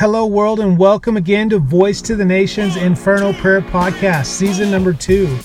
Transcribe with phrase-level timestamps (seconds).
[0.00, 4.94] Hello, world, and welcome again to Voice to the Nations Inferno Prayer Podcast, season number
[4.94, 5.38] two.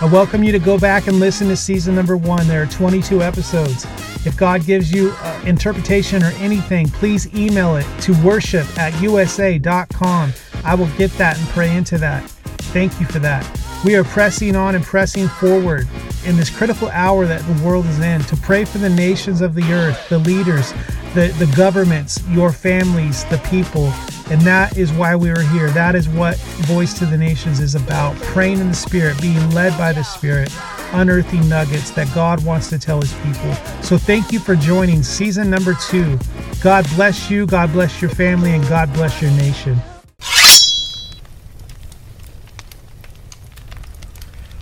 [0.00, 2.48] I welcome you to go back and listen to season number one.
[2.48, 3.84] There are 22 episodes.
[4.26, 10.32] If God gives you uh, interpretation or anything, please email it to worship at usa.com.
[10.64, 12.28] I will get that and pray into that.
[12.72, 13.59] Thank you for that.
[13.82, 15.88] We are pressing on and pressing forward
[16.26, 19.54] in this critical hour that the world is in to pray for the nations of
[19.54, 20.72] the earth, the leaders,
[21.14, 23.86] the, the governments, your families, the people.
[24.30, 25.70] And that is why we are here.
[25.70, 29.76] That is what Voice to the Nations is about praying in the Spirit, being led
[29.78, 30.52] by the Spirit,
[30.92, 33.54] unearthing nuggets that God wants to tell His people.
[33.82, 36.18] So thank you for joining season number two.
[36.62, 39.80] God bless you, God bless your family, and God bless your nation.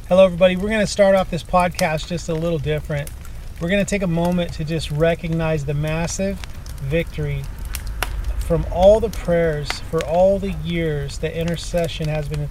[0.08, 0.56] Hello, everybody.
[0.56, 3.10] We're going to start off this podcast just a little different.
[3.60, 6.38] We're going to take a moment to just recognize the massive
[6.80, 7.42] victory
[8.38, 12.48] from all the prayers for all the years that intercession has been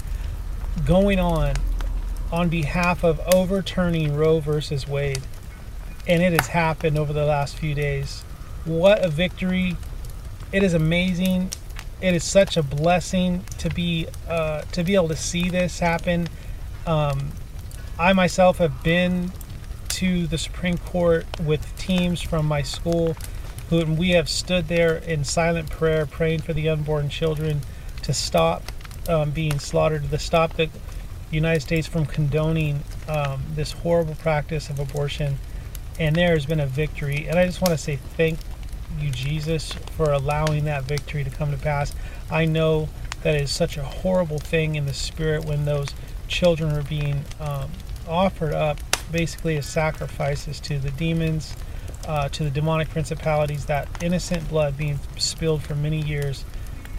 [0.86, 1.56] going on
[2.32, 5.24] on behalf of overturning Roe versus Wade.
[6.08, 8.22] And it has happened over the last few days.
[8.66, 9.78] What a victory!
[10.52, 11.50] It is amazing.
[12.02, 16.28] It is such a blessing to be uh, to be able to see this happen.
[16.86, 17.32] Um,
[18.00, 19.32] I myself have been
[19.90, 23.18] to the Supreme Court with teams from my school
[23.72, 27.62] who we have stood there in silent prayer praying for the unborn children
[28.04, 28.62] to stop
[29.10, 30.70] um, being slaughtered, to stop the
[31.32, 35.40] United States from condoning um, this horrible practice of abortion.
[36.00, 37.26] And there has been a victory.
[37.28, 38.38] And I just want to say thank
[39.00, 41.96] you, Jesus, for allowing that victory to come to pass.
[42.30, 42.90] I know
[43.24, 45.90] that is such a horrible thing in the spirit when those
[46.28, 47.72] children are being um,
[48.08, 48.80] offered up
[49.12, 51.56] basically as sacrifices to the demons
[52.08, 56.46] uh, to the demonic principalities, that innocent blood being spilled for many years,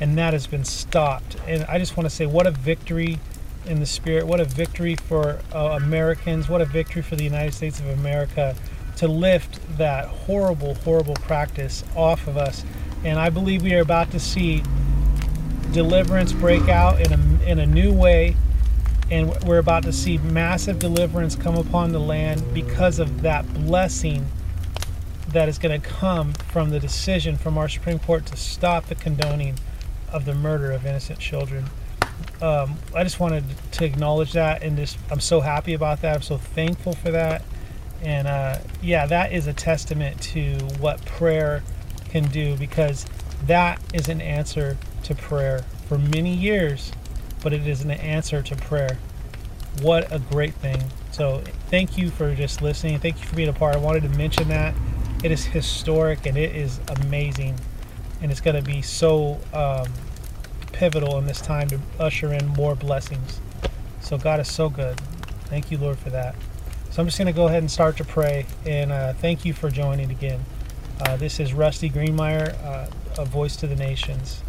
[0.00, 1.36] and that has been stopped.
[1.46, 3.18] And I just want to say, what a victory
[3.66, 7.54] in the spirit, what a victory for uh, Americans, what a victory for the United
[7.54, 8.54] States of America
[8.96, 12.64] to lift that horrible, horrible practice off of us.
[13.04, 14.62] And I believe we are about to see
[15.72, 18.36] deliverance break out in a, in a new way.
[19.10, 24.26] And we're about to see massive deliverance come upon the land because of that blessing
[25.28, 28.94] that is going to come from the decision from our Supreme Court to stop the
[28.94, 29.58] condoning
[30.12, 31.66] of the murder of innocent children.
[32.40, 36.16] Um, I just wanted to acknowledge that and just I'm so happy about that.
[36.16, 37.42] I'm so thankful for that.
[38.02, 41.62] And uh, yeah, that is a testament to what prayer
[42.10, 43.06] can do because
[43.46, 46.92] that is an answer to prayer for many years,
[47.42, 48.98] but it is an answer to prayer.
[49.82, 50.82] What a great thing.
[51.12, 52.98] So, thank you for just listening.
[52.98, 53.74] Thank you for being a part.
[53.74, 54.74] I wanted to mention that
[55.22, 57.58] it is historic and it is amazing,
[58.20, 59.86] and it's going to be so um,
[60.72, 63.40] pivotal in this time to usher in more blessings.
[64.00, 64.98] So God is so good.
[65.46, 66.36] Thank you, Lord, for that.
[66.90, 69.52] So I'm just going to go ahead and start to pray, and uh, thank you
[69.52, 70.44] for joining again.
[71.00, 72.88] Uh, this is Rusty Greenmeyer, uh,
[73.18, 74.42] a voice to the nations.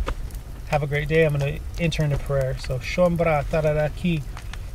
[0.69, 1.25] Have a great day.
[1.25, 2.55] I'm going to enter into prayer.
[2.59, 4.21] So, Shombra Tararaki,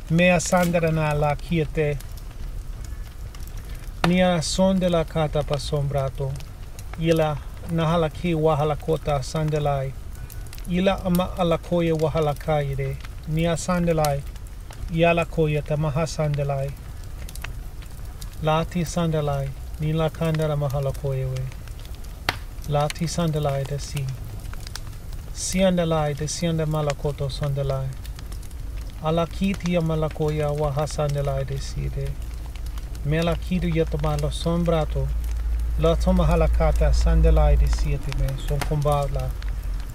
[0.09, 1.97] Mea Sandarana La Kiete.
[4.05, 6.33] Nia son de la kata pasombrato.
[6.99, 7.37] Ila
[7.71, 9.93] nahalaki wahalakota sandelai.
[10.69, 12.97] Ila ama alakoya wahalakaire.
[13.29, 14.21] Nia sandelai.
[14.91, 16.71] Yala koya tamaha sandelai.
[18.43, 19.49] Lati sandelai.
[19.79, 21.41] Nila kandara mahalakoya we.
[22.69, 23.79] Lati sandelai de
[25.35, 25.57] si.
[25.57, 27.87] Siandalai de sianda malakoto sandelai.
[29.03, 32.11] Alakiti amalakoya wahasandelai de si de.
[33.05, 35.07] Mela kidu yatama lo sombrato.
[35.79, 39.29] La toma halakata sandelai de siete me son combala.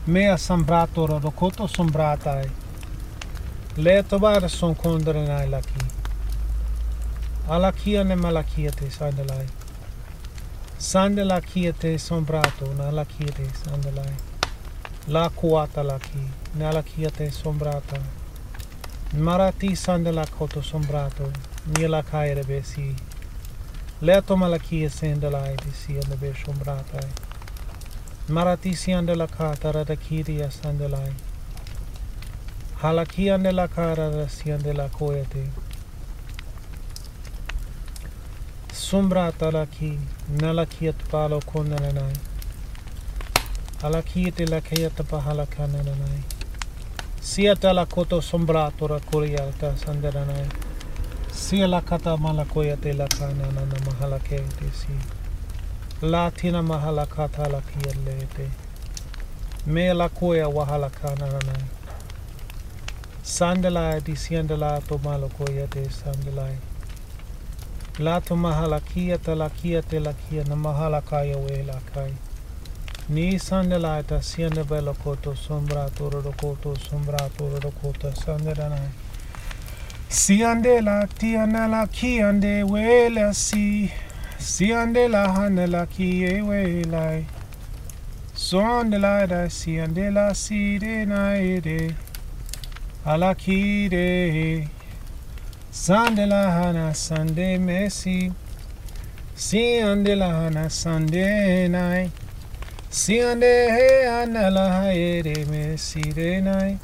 [0.07, 2.51] Mea sambrato rodokoto sombratai.
[3.77, 5.85] Le tobara son kondaranai laki.
[7.49, 9.47] Alakia ne malakia te sandelai.
[10.79, 14.30] Sandela kia te sombrato na lakia te sandelai.
[15.07, 18.19] la cuata la chi, nella chiate sombrata.
[19.13, 21.31] Marati sande la coto sombrato,
[21.77, 22.95] nella caere besi.
[24.01, 26.99] Leto malachia sendelai di si siende be sombrata.
[28.27, 31.13] Marati si ande la cata radachiria sandelai.
[32.83, 35.51] Halakia nella cara rasiande la coete.
[38.73, 42.30] Sombrata la chi, nella chiat palo con nanai.
[43.83, 44.03] Konanai.
[44.17, 46.23] Halakia la kayata pahalakana nanai.
[47.21, 50.49] Siata la koto sombrato ra kuriata sandaranai.
[51.33, 54.93] Sia la kata malakoya te la kana na na mahala ke te si.
[56.03, 58.51] La tina mahala kata la kia le te.
[59.67, 61.65] Me la koya wahala kananai.
[63.23, 66.57] Sandalai disiandala to malokoya de sandalai.
[67.99, 71.81] La to mahala kia te la kia te la kia na mahala kaya we la
[71.95, 72.30] kai.
[73.09, 78.91] Ni sandalai ta sianda belo koto sombra toro do koto sombra toro do koto sandaranai.
[80.09, 83.91] Siande la tiana la kiande we la si.
[84.39, 87.27] Siande la hana la kie we lai.
[88.35, 91.95] Sonde da siande la si de na e de.
[93.05, 94.69] Alakire
[95.71, 98.31] Sande la hana sande mesi
[99.35, 102.11] Si ande la hana sande nai
[102.93, 106.77] Si ande he ana la hae de mesi de nai.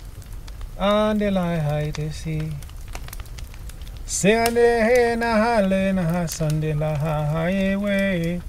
[0.78, 2.38] Ande la hae de si.
[4.06, 8.40] Si ande he na hale na ha sande la ha hae we.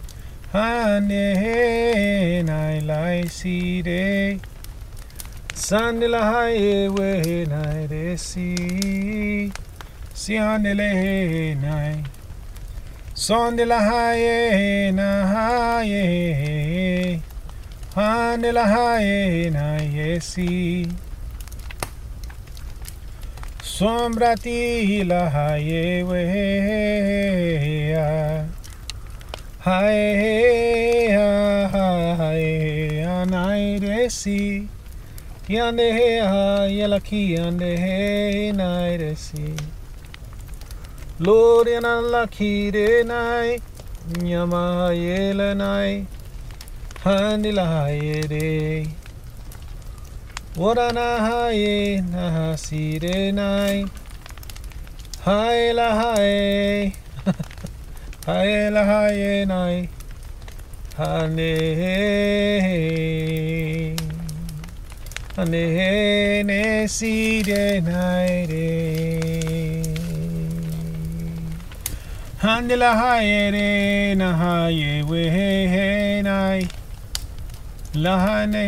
[0.53, 4.39] Hande he nai lai si de
[5.55, 9.51] Sandela hae we nai de si.
[10.13, 12.03] Si andele he nai.
[13.15, 17.06] Sondela hae na hae
[18.37, 20.87] Handela hae nai ye si
[23.63, 26.21] Sombra ti la hae eh, we
[29.65, 34.69] Hae hae hae nai de si
[35.47, 39.55] Kiande he ha yela kiande he nai de si.
[41.17, 43.59] Lord yana la ki de nai.
[44.21, 45.55] Nyama yela
[47.07, 47.15] nai.
[47.15, 48.87] Handi la ye de.
[50.55, 51.49] Wara na ha
[52.11, 53.85] na ha si de nai.
[55.23, 56.93] Hai la hai.
[58.25, 59.89] Hai la hai nai.
[60.97, 63.95] Hane he.
[65.37, 68.67] Ane ne si de nai de.
[72.69, 75.29] Re na hae we
[76.23, 76.67] nai.
[77.99, 78.61] La hane.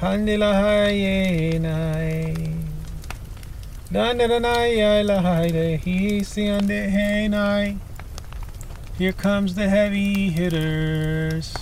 [0.00, 2.34] Hande la hae nai.
[3.90, 4.38] La la
[7.28, 7.76] nai.
[8.98, 11.54] Here comes the heavy hitters.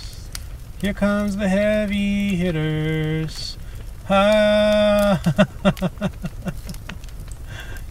[0.81, 3.57] Here comes the heavy hitters.
[4.09, 5.21] Ah.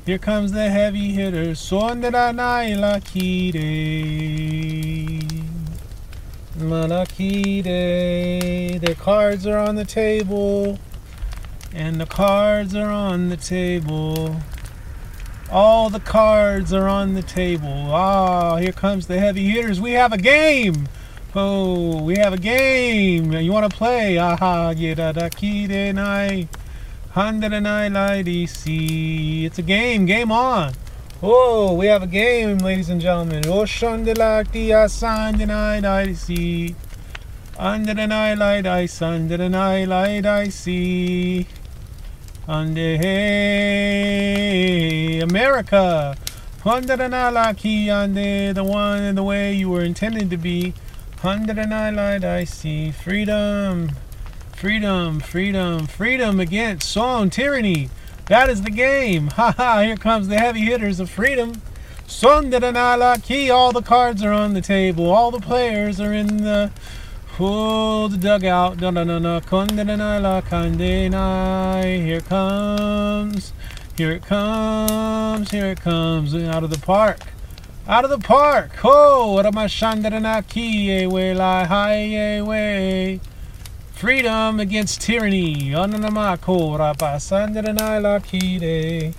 [0.04, 1.58] Here comes the heavy hitters.
[1.58, 3.54] Sondera naila kide.
[6.64, 7.64] Malakide.
[8.80, 10.78] The cards are on the table.
[11.72, 14.36] And the cards are on the table.
[15.50, 17.90] All the cards are on the table.
[17.92, 19.80] Ah, here comes the heavy hitters.
[19.80, 20.88] We have a game.
[21.34, 23.32] Oh, we have a game.
[23.32, 24.18] You want to play?
[24.18, 26.48] Aha, yeda da kide nai.
[27.10, 29.44] Hundred nai DC.
[29.44, 30.06] It's a game.
[30.06, 30.74] Game on.
[31.26, 33.44] Oh, we have a game, ladies and gentlemen.
[33.44, 34.52] Asandanai
[35.80, 36.74] lai DC.
[37.56, 41.46] Under the night light ice, under the night light I see.
[42.46, 44.20] Under hey,
[45.20, 46.14] America.
[46.62, 50.74] Under the night like under the one and the way you were intended to be.
[51.22, 53.92] Under the night light I see freedom,
[54.54, 57.88] freedom, freedom, freedom against song tyranny.
[58.26, 59.28] That is the game.
[59.28, 61.60] Ha ha, here comes the heavy hitters of freedom.
[62.22, 65.10] Like key, all the cards are on the table.
[65.10, 66.70] All the players are in the
[67.38, 68.80] the dugout.
[68.80, 69.40] No, no, no, no.
[69.40, 72.02] Kondanala kandenai.
[72.04, 73.52] Here it comes.
[73.96, 75.50] Here it comes.
[75.50, 76.34] Here it comes.
[76.34, 77.20] Out of the park.
[77.86, 78.70] Out of the park.
[78.84, 80.88] Oh, what am I shandaranaki?
[80.88, 83.20] Eh, we lie high eh, way.
[83.94, 85.70] Freedom against tyranny.
[88.20, 89.14] Kide.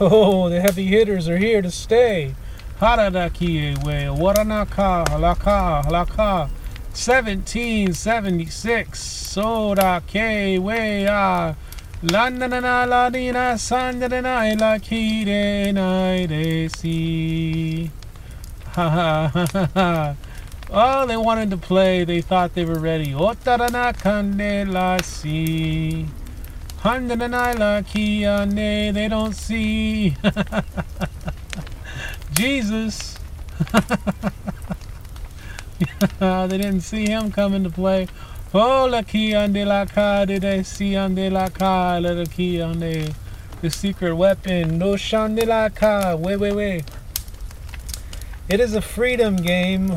[0.00, 2.34] Oh, the heavy hitters are here to stay.
[2.80, 4.08] Haradaki we.
[4.08, 6.48] Waranaka halaka halaka.
[6.94, 11.54] 1776 Soda K way ah
[12.02, 17.90] Landana la dina sandana la kire nai de si
[18.74, 20.14] Ha ha ha ha
[20.74, 22.04] Oh, they wanted to play.
[22.04, 23.12] They thought they were ready.
[23.12, 26.06] Otarana kande la si.
[26.82, 28.94] Handana la kiane.
[28.94, 30.16] They don't see.
[32.32, 33.18] Jesus.
[36.18, 38.08] they didn't see him coming to play.
[38.54, 43.12] Oh, la key on de la car, did they see la little key on the,
[43.68, 44.78] secret weapon.
[44.78, 46.84] No shan de la car, wait, wait, wait.
[48.52, 49.88] It is a freedom game.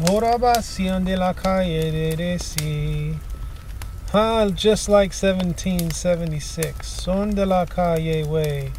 [4.56, 6.88] Just like 1776.
[6.88, 8.72] Son de la calle way.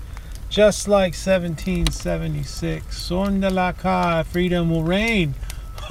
[0.48, 2.96] Just like 1776.
[2.96, 4.24] Son de la calle.
[4.24, 5.34] Freedom will reign.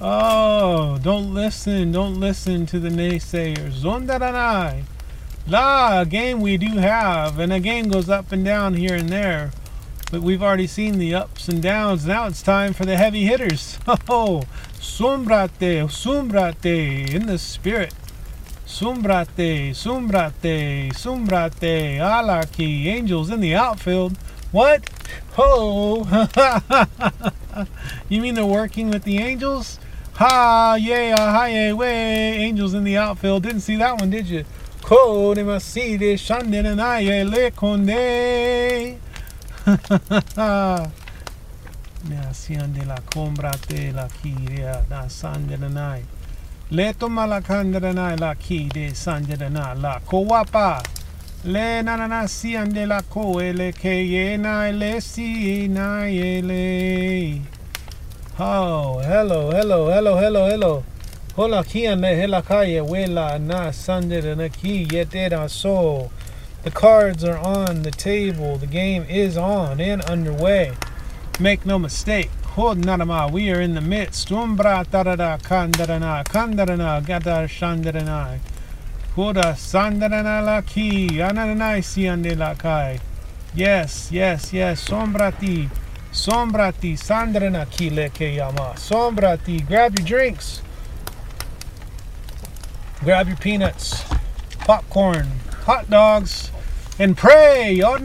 [0.00, 1.92] oh, don't listen.
[1.92, 3.82] Don't listen to the naysayers.
[3.82, 4.72] Son de la
[5.46, 7.38] La, a game we do have.
[7.38, 9.50] And a game goes up and down here and there.
[10.14, 12.06] But we've already seen the ups and downs.
[12.06, 13.80] Now it's time for the heavy hitters.
[14.08, 14.44] Oh,
[14.78, 17.92] Sumbrate, Sumbrate, in the spirit.
[18.64, 24.16] Sumbrate, Sumbrate, Sumbrate, Alaki, angels in the outfield.
[24.52, 24.88] What?
[25.32, 26.06] Ho!
[28.08, 29.80] you mean they're working with the angels?
[30.14, 33.42] Ha, yay, yay, way, angels in the outfield.
[33.42, 34.44] Didn't see that one, did you?
[34.80, 39.00] Ko, de maside, shandin, and le conde.
[42.04, 46.04] Nacian de la combra de la kiria da sanderanai.
[46.70, 50.82] Leto malakanderanai la ki de sanderana la kowapa.
[51.44, 52.26] Le nanana
[52.74, 54.36] de la ko ele ke ye
[55.00, 57.40] si na ele.
[58.38, 60.84] Oh, hello, hello, hello, hello, hello.
[61.36, 66.10] Hola kian ne hela kaye wela na sanderana ki yete da so.
[66.64, 68.56] The cards are on the table.
[68.56, 70.72] The game is on and underway.
[71.38, 72.30] Make no mistake.
[72.56, 74.32] Hodnarama, we are in the midst.
[74.32, 78.38] Umbra tarada kandarana, kandarana, gadar shandarana.
[79.14, 82.98] Hoda sandarana la ki, ananai siande la kai.
[83.54, 84.88] Yes, yes, yes.
[84.88, 85.68] Sombrati,
[86.12, 88.72] sombrati, sandarana ki leke yama.
[88.76, 90.62] Sombrati, grab your drinks.
[93.02, 94.02] Grab your peanuts,
[94.60, 95.28] popcorn,
[95.64, 96.50] hot dogs
[96.98, 97.72] and pray.
[97.72, 97.98] You're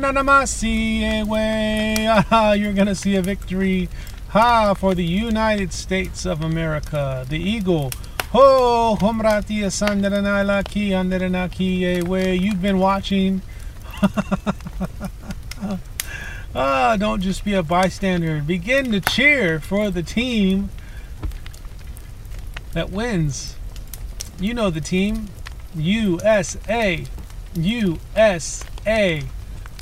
[2.74, 3.89] going to see a victory
[4.30, 7.25] ha, for the United States of America.
[7.28, 7.92] The eagle.
[12.01, 12.36] Way.
[12.36, 13.42] You've been watching.
[16.56, 18.42] ah, don't just be a bystander.
[18.42, 20.70] Begin to cheer for the team
[22.72, 23.56] that wins.
[24.39, 25.28] You know the team.
[25.75, 27.06] USA.
[27.63, 29.24] USA.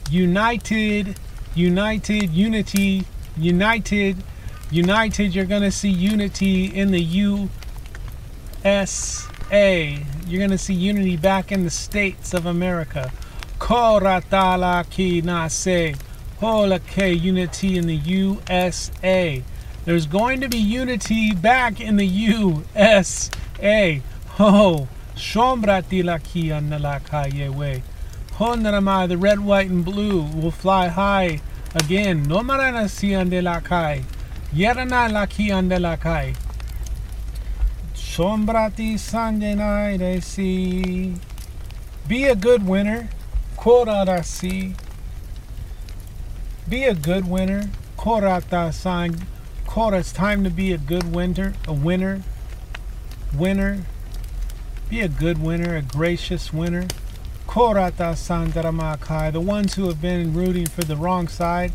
[0.10, 1.20] United,
[1.56, 3.04] United, Unity,
[3.38, 4.24] United,
[4.72, 5.36] United.
[5.36, 7.48] You're going to see unity in the USA.
[10.28, 13.12] You're going to see unity back in the states of America.
[13.60, 15.96] Koratala ki nase.
[16.40, 19.44] Hola ke unity in the USA.
[19.86, 23.32] There's going to be unity back in the USA.
[24.40, 27.82] Oh, Shombrati laki annalakayewe.
[28.34, 31.42] Honramai, the red, white, and blue will fly high
[31.74, 32.22] again.
[32.28, 32.42] No
[32.88, 34.04] si andelakai.
[34.54, 36.36] Yerana laki andelakai.
[37.96, 41.16] Sombrati sandenai de si.
[42.08, 43.10] Be a good winner.
[43.58, 44.76] Korara si.
[46.70, 47.72] Be a good winner.
[47.98, 49.26] Korata san.
[49.66, 51.56] Kora, it's time to be a good winner.
[51.68, 52.22] A winner.
[53.36, 53.84] Winner.
[54.90, 56.88] Be a good winner, a gracious winner.
[57.46, 61.74] Korata Sandaramakai, the ones who have been rooting for the wrong side,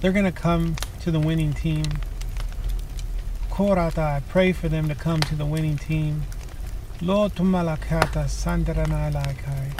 [0.00, 1.84] they're going to come to the winning team.
[3.50, 6.22] Korata, I pray for them to come to the winning team.
[7.00, 9.72] Lord Tumalakata Sandaranalakai.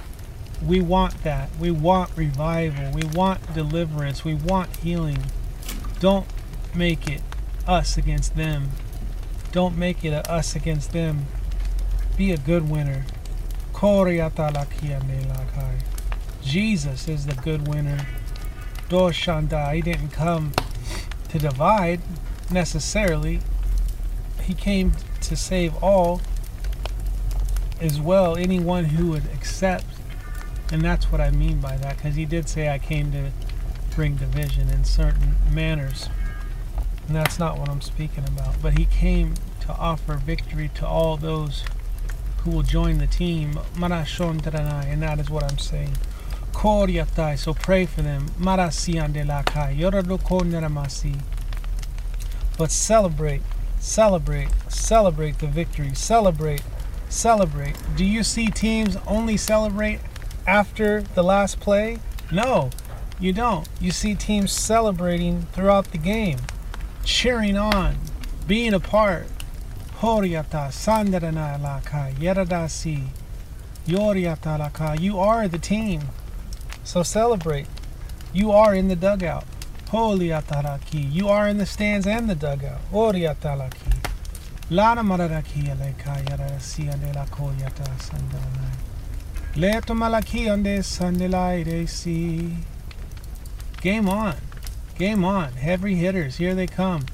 [0.60, 1.50] We want that.
[1.56, 2.90] We want revival.
[2.92, 4.24] We want deliverance.
[4.24, 5.24] We want healing.
[6.00, 6.26] Don't
[6.74, 7.20] make it
[7.64, 8.70] us against them.
[9.52, 11.26] Don't make it a us against them.
[12.16, 13.04] Be a good winner.
[16.42, 18.06] Jesus is the good winner.
[18.88, 20.52] Doshanda, he didn't come
[21.28, 22.00] to divide
[22.50, 23.40] necessarily.
[24.42, 26.20] He came to save all
[27.80, 29.84] as well, anyone who would accept.
[30.70, 33.30] And that's what I mean by that, because he did say I came to
[33.94, 36.08] bring division in certain manners.
[37.06, 38.60] And that's not what I'm speaking about.
[38.62, 41.64] But he came to offer victory to all those
[42.38, 43.58] who will join the team.
[43.80, 45.96] And that is what I'm saying.
[47.36, 48.26] So pray for them.
[52.58, 53.42] But celebrate,
[53.80, 55.94] celebrate, celebrate the victory.
[55.94, 56.62] Celebrate,
[57.08, 57.76] celebrate.
[57.96, 60.00] Do you see teams only celebrate
[60.46, 61.98] after the last play?
[62.30, 62.70] No,
[63.18, 63.68] you don't.
[63.80, 66.38] You see teams celebrating throughout the game
[67.04, 67.96] cheering on,
[68.46, 69.26] being a part.
[70.00, 73.04] Horiata sandarana laka yeradasi
[73.86, 75.00] yoriata laka.
[75.00, 76.02] You are the team.
[76.84, 77.66] So celebrate.
[78.32, 79.44] You are in the dugout.
[79.90, 81.12] Holy ataraki.
[81.12, 82.80] You are in the stands and the dugout.
[82.90, 83.94] Ori atalaki.
[84.70, 88.74] Lana mararaki aleka yarasi ande la koyata sandanai.
[89.56, 92.56] Leto malaki ande sandelai si.
[93.80, 94.34] Game on.
[94.98, 95.52] Game on.
[95.52, 96.36] Heavy hitters.
[96.36, 97.06] Here they come.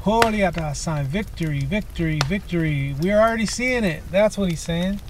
[0.00, 0.42] Holy
[0.74, 1.06] sign.
[1.06, 2.94] Victory, victory, victory.
[3.00, 4.02] We're already seeing it.
[4.10, 5.00] That's what he's saying.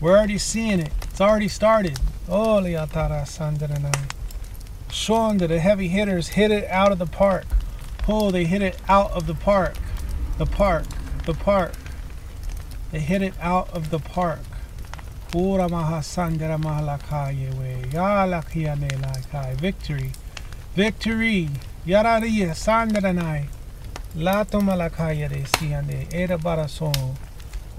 [0.00, 0.92] We're already seeing it.
[1.02, 1.98] It's already started.
[2.28, 4.12] Holy sandanai.
[4.90, 7.46] Showing that the heavy hitters hit it out of the park.
[8.08, 9.76] Oh, they hit it out of the park.
[10.38, 10.84] The park.
[11.24, 11.74] The park.
[12.90, 14.40] They hit it out of the park.
[19.54, 20.12] Victory.
[20.74, 21.48] Victory.
[21.86, 23.46] Yarariya sandaranai.
[24.14, 26.12] Malakaya de siande.
[26.12, 27.16] Era barason.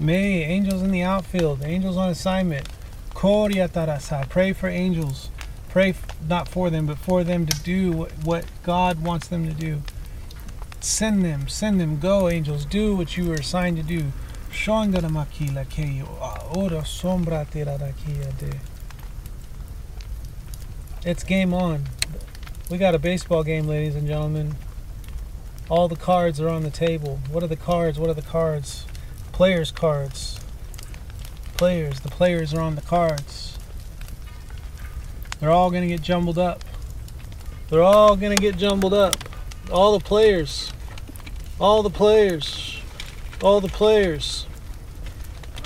[0.00, 1.62] May angels in the outfield.
[1.62, 2.68] Angels on assignment.
[3.14, 4.28] Koriatarasa.
[4.28, 5.30] Pray for angels
[5.74, 5.92] pray
[6.28, 9.82] not for them, but for them to do what God wants them to do.
[10.78, 14.12] Send them, send them, go, angels, do what you are assigned to do.
[14.52, 16.06] Shondaramaki Lakeyo.
[16.56, 18.60] Ora Sombra Terarakia de.
[21.04, 21.86] It's game on.
[22.74, 24.56] We got a baseball game, ladies and gentlemen.
[25.68, 27.20] All the cards are on the table.
[27.30, 28.00] What are the cards?
[28.00, 28.84] What are the cards?
[29.30, 30.40] Players' cards.
[31.56, 32.00] Players.
[32.00, 33.56] The players are on the cards.
[35.38, 36.64] They're all going to get jumbled up.
[37.70, 39.18] They're all going to get jumbled up.
[39.70, 40.72] All the players.
[41.60, 42.80] All the players.
[43.40, 44.46] All the players.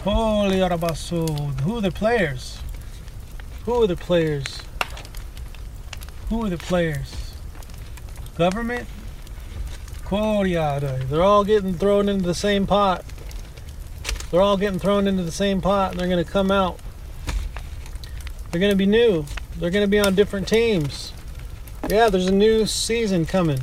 [0.02, 1.58] Holy Arabaso.
[1.62, 2.60] Who are the players?
[3.64, 4.60] Who are the players?
[6.28, 7.34] Who are the players?
[8.36, 8.86] Government?
[10.04, 11.08] Quoriada.
[11.08, 13.04] They're all getting thrown into the same pot.
[14.30, 16.78] They're all getting thrown into the same pot and they're going to come out.
[18.50, 19.24] They're going to be new.
[19.56, 21.12] They're going to be on different teams.
[21.88, 23.60] Yeah, there's a new season coming.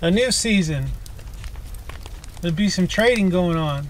[0.00, 0.88] A new season.
[2.40, 3.88] There'll be some trading going on.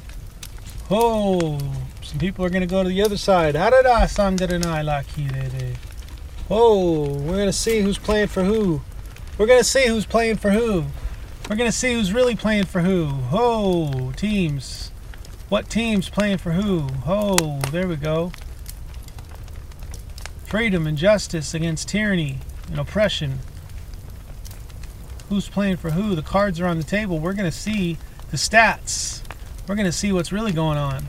[0.90, 1.58] Oh,
[2.02, 3.54] some people are going to go to the other side.
[6.50, 8.82] Oh, we're going to see who's playing for who.
[9.38, 10.84] We're going to see who's playing for who.
[11.48, 13.10] We're going to see who's really playing for who.
[13.32, 14.90] Oh, teams.
[15.48, 16.88] What team's playing for who?
[17.06, 18.32] Oh, there we go
[20.52, 22.36] freedom and justice against tyranny
[22.68, 23.38] and oppression.
[25.30, 26.14] Who's playing for who?
[26.14, 27.18] The cards are on the table.
[27.18, 27.96] We're going to see
[28.30, 29.22] the stats.
[29.66, 31.04] We're going to see what's really going on.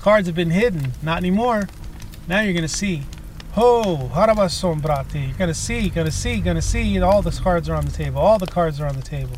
[0.00, 0.92] Cards have been hidden.
[1.02, 1.68] Not anymore.
[2.26, 3.02] Now you're going to see.
[3.58, 5.14] Oh, Ho, sombrate.
[5.14, 7.00] You're going to see, to see, to see.
[7.00, 8.20] All the cards are on the table.
[8.20, 9.36] All the cards are on the table.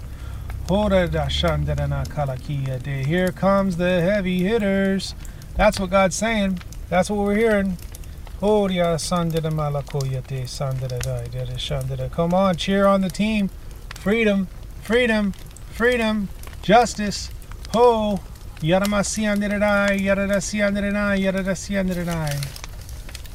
[3.06, 5.14] Here comes the heavy hitters.
[5.54, 6.58] That's what God's saying.
[6.88, 7.78] That's what we're hearing.
[12.10, 13.50] Come on, cheer on the team.
[13.94, 14.48] Freedom,
[14.82, 15.32] freedom,
[15.70, 16.28] freedom,
[16.62, 17.30] justice.
[17.72, 18.18] Ho,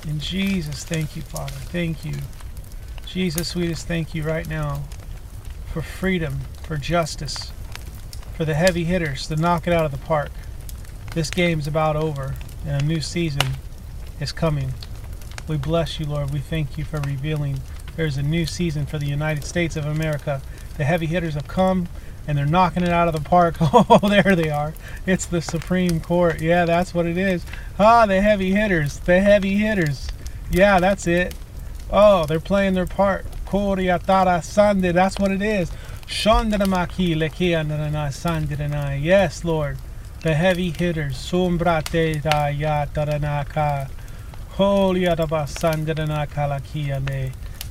[0.07, 1.51] in Jesus, thank you, Father.
[1.51, 2.15] Thank you.
[3.05, 4.83] Jesus, we just thank you right now
[5.71, 7.51] for freedom, for justice,
[8.35, 10.31] for the heavy hitters to knock it out of the park.
[11.13, 12.35] This game's about over,
[12.65, 13.47] and a new season
[14.19, 14.73] is coming.
[15.47, 16.31] We bless you, Lord.
[16.31, 17.59] We thank you for revealing
[17.95, 20.41] there's a new season for the United States of America.
[20.77, 21.87] The heavy hitters have come
[22.27, 23.55] and they're knocking it out of the park.
[23.61, 24.73] Oh, there they are.
[25.05, 26.41] It's the Supreme Court.
[26.41, 27.45] Yeah, that's what it is.
[27.79, 28.99] Ah, the heavy hitters.
[28.99, 30.07] The heavy hitters.
[30.51, 31.35] Yeah, that's it.
[31.91, 33.25] Oh, they're playing their part.
[33.51, 34.83] Sande.
[34.83, 35.71] That's what it is.
[39.01, 39.77] Yes, Lord.
[40.21, 41.17] The heavy hitters.
[41.17, 42.85] Sumbrate da ya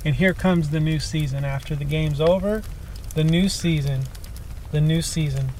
[0.04, 1.44] And here comes the new season.
[1.44, 2.62] After the game's over,
[3.14, 4.02] the new season.
[4.72, 5.50] The new season.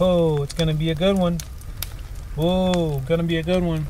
[0.00, 1.38] Oh, it's to be a good one.
[2.38, 3.88] Oh, to be a good one.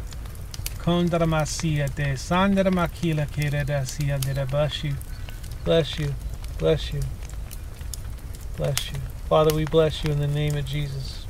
[0.79, 4.95] Kondramasia Sandra Makila Kereda Sia de bless you.
[5.65, 6.15] Bless you.
[6.59, 7.03] Bless you.
[8.57, 8.99] Bless you.
[9.29, 11.27] Father, we bless you in the name of Jesus.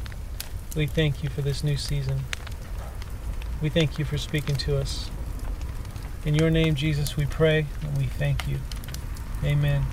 [0.77, 2.21] We thank you for this new season.
[3.61, 5.11] We thank you for speaking to us.
[6.25, 8.59] In your name, Jesus, we pray and we thank you.
[9.45, 9.85] Amen.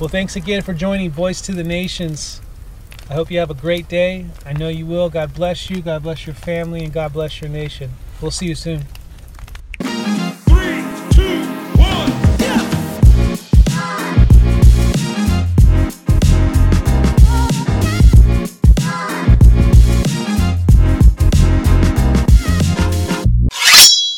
[0.00, 2.40] Well, thanks again for joining Voice to the Nations.
[3.08, 4.26] I hope you have a great day.
[4.44, 5.08] I know you will.
[5.08, 5.82] God bless you.
[5.82, 7.92] God bless your family, and God bless your nation.
[8.20, 8.86] We'll see you soon.